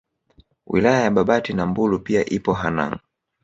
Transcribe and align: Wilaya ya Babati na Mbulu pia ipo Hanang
Wilaya 0.67 1.01
ya 1.03 1.11
Babati 1.11 1.53
na 1.53 1.65
Mbulu 1.65 1.99
pia 1.99 2.25
ipo 2.25 2.53
Hanang 2.53 2.99